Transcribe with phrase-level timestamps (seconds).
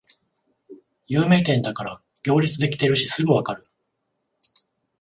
[1.05, 3.63] 有名店だから行列できてるしすぐわかる